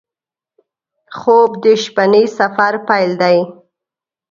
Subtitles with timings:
[1.17, 3.37] خوب د شپهني سفر پیل دی